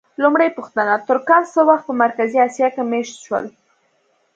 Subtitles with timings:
[0.21, 3.45] لومړۍ پوښتنه: ترکان څه وخت په مرکزي اسیا کې مېشت شول؟